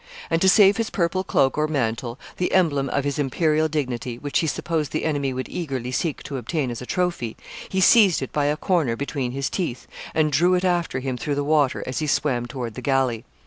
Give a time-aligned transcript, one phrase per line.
[0.31, 4.39] And to save his purple cloak or mantle, the emblem of his imperial dignity, which
[4.39, 7.37] he supposed the enemy would eagerly seek to obtain as a trophy,
[7.69, 9.85] he seized it by a corner between his teeth,
[10.15, 13.25] and drew it after him through the water as he swam toward the galley.